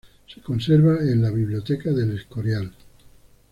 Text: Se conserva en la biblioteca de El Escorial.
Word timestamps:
Se 0.27 0.41
conserva 0.41 0.97
en 1.01 1.21
la 1.21 1.29
biblioteca 1.29 1.91
de 1.91 2.01
El 2.05 2.15
Escorial. 2.17 2.71